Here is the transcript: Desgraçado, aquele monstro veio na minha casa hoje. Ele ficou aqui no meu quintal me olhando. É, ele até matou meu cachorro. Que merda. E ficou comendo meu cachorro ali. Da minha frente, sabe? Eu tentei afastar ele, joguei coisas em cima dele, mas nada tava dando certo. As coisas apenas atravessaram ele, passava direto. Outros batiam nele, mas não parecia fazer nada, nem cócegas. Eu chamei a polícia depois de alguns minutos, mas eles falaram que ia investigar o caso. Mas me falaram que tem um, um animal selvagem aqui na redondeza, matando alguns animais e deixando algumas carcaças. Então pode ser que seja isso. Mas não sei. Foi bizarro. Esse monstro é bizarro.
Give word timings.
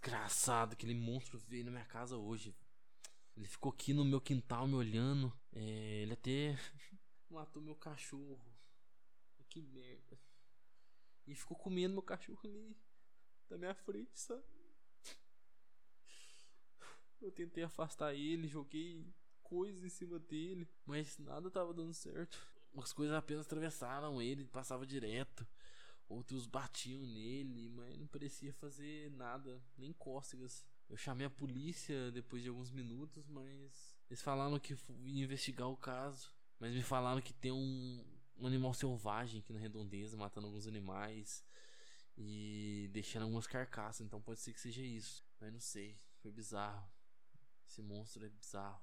Desgraçado, 0.00 0.72
aquele 0.72 0.94
monstro 0.94 1.38
veio 1.38 1.66
na 1.66 1.70
minha 1.70 1.84
casa 1.84 2.16
hoje. 2.16 2.56
Ele 3.36 3.46
ficou 3.46 3.70
aqui 3.70 3.92
no 3.92 4.02
meu 4.02 4.18
quintal 4.18 4.66
me 4.66 4.74
olhando. 4.74 5.30
É, 5.52 6.02
ele 6.02 6.14
até 6.14 6.58
matou 7.28 7.62
meu 7.62 7.74
cachorro. 7.74 8.40
Que 9.50 9.60
merda. 9.60 10.18
E 11.26 11.34
ficou 11.34 11.54
comendo 11.54 11.92
meu 11.92 12.02
cachorro 12.02 12.40
ali. 12.44 12.74
Da 13.50 13.58
minha 13.58 13.74
frente, 13.74 14.18
sabe? 14.18 14.42
Eu 17.20 17.30
tentei 17.30 17.62
afastar 17.62 18.14
ele, 18.14 18.48
joguei 18.48 19.06
coisas 19.42 19.84
em 19.84 19.90
cima 19.90 20.18
dele, 20.18 20.66
mas 20.86 21.18
nada 21.18 21.50
tava 21.50 21.74
dando 21.74 21.92
certo. 21.92 22.38
As 22.78 22.92
coisas 22.92 23.14
apenas 23.14 23.44
atravessaram 23.44 24.22
ele, 24.22 24.46
passava 24.46 24.86
direto. 24.86 25.46
Outros 26.10 26.44
batiam 26.44 27.06
nele, 27.06 27.68
mas 27.68 27.96
não 27.96 28.08
parecia 28.08 28.52
fazer 28.54 29.12
nada, 29.12 29.62
nem 29.78 29.92
cócegas. 29.92 30.66
Eu 30.88 30.96
chamei 30.96 31.24
a 31.24 31.30
polícia 31.30 32.10
depois 32.10 32.42
de 32.42 32.48
alguns 32.48 32.72
minutos, 32.72 33.28
mas 33.28 33.96
eles 34.10 34.20
falaram 34.20 34.58
que 34.58 34.76
ia 35.04 35.24
investigar 35.24 35.68
o 35.68 35.76
caso. 35.76 36.28
Mas 36.58 36.74
me 36.74 36.82
falaram 36.82 37.20
que 37.20 37.32
tem 37.32 37.52
um, 37.52 38.04
um 38.36 38.44
animal 38.44 38.74
selvagem 38.74 39.40
aqui 39.40 39.52
na 39.52 39.60
redondeza, 39.60 40.16
matando 40.16 40.48
alguns 40.48 40.66
animais 40.66 41.44
e 42.18 42.90
deixando 42.92 43.22
algumas 43.22 43.46
carcaças. 43.46 44.04
Então 44.04 44.20
pode 44.20 44.40
ser 44.40 44.52
que 44.52 44.60
seja 44.60 44.82
isso. 44.82 45.24
Mas 45.40 45.52
não 45.52 45.60
sei. 45.60 45.96
Foi 46.16 46.32
bizarro. 46.32 46.90
Esse 47.68 47.80
monstro 47.82 48.26
é 48.26 48.28
bizarro. 48.28 48.82